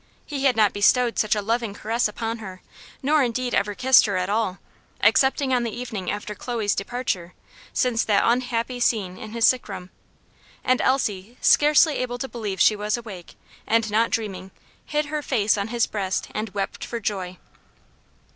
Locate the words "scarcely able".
11.39-12.17